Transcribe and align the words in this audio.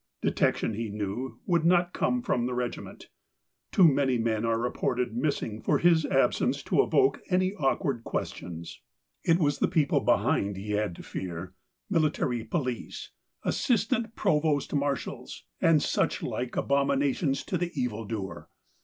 Detection, 0.23 0.73
he 0.73 0.89
knew, 0.89 1.39
would 1.45 1.63
not 1.63 1.93
come 1.93 2.23
from 2.23 2.47
the 2.47 2.55
regiment. 2.55 3.09
Too 3.71 3.87
many 3.87 4.17
men 4.17 4.45
are 4.45 4.57
reported 4.57 5.15
missing 5.15 5.61
for 5.61 5.77
his 5.77 6.07
absence 6.07 6.63
to 6.63 6.81
evoke 6.81 7.21
any 7.29 7.53
awkward 7.53 8.03
questions. 8.03 8.81
It 9.23 9.37
was 9.37 9.59
the 9.59 9.67
people 9.67 9.99
behind 9.99 10.57
he 10.57 10.71
had 10.71 10.95
to 10.95 11.03
fear, 11.03 11.53
military 11.87 12.43
police, 12.43 13.11
assistant 13.43 14.15
provost 14.15 14.73
marshals, 14.73 15.45
and 15.61 15.83
such 15.83 16.23
like 16.23 16.55
abominations 16.57 17.43
to 17.45 17.59
the 17.59 17.69
evil 17.79 18.05
doer. 18.05 18.49